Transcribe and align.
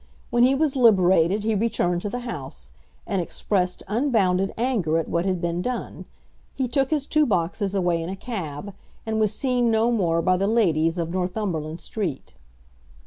When 0.31 0.41
he 0.41 0.55
was 0.55 0.75
liberated 0.75 1.43
he 1.43 1.53
returned 1.53 2.01
to 2.01 2.09
the 2.09 2.21
house, 2.21 2.71
and 3.05 3.21
expressed 3.21 3.83
unbounded 3.87 4.51
anger 4.57 4.97
at 4.97 5.07
what 5.07 5.25
had 5.25 5.39
been 5.39 5.61
done. 5.61 6.05
He 6.55 6.67
took 6.67 6.89
his 6.89 7.05
two 7.05 7.23
boxes 7.27 7.75
away 7.75 8.01
in 8.01 8.09
a 8.09 8.15
cab, 8.15 8.73
and 9.05 9.19
was 9.19 9.31
seen 9.31 9.69
no 9.69 9.91
more 9.91 10.23
by 10.23 10.37
the 10.37 10.47
ladies 10.47 10.97
of 10.97 11.11
Northumberland 11.11 11.81
Street. 11.81 12.33